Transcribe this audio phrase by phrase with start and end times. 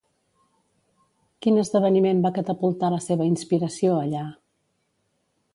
[1.45, 4.29] Quin esdeveniment va catapultar la seva inspiració allà?